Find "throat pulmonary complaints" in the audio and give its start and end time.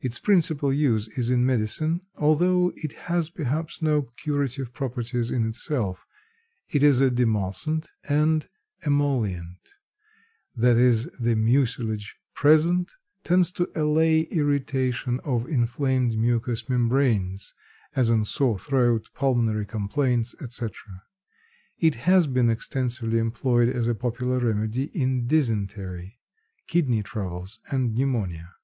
18.58-20.34